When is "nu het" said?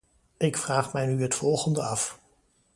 1.05-1.35